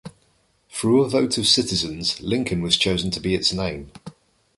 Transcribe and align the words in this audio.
Through 0.71 1.03
a 1.03 1.09
vote 1.09 1.37
of 1.37 1.45
citizens, 1.45 2.19
"Lincoln" 2.21 2.63
was 2.63 2.75
chosen 2.75 3.11
to 3.11 3.19
be 3.19 3.35
its 3.35 3.53
name. 3.53 3.91